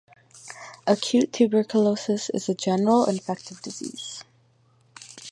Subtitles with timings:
[0.87, 4.23] Acute tuberculosis is a general infective disease.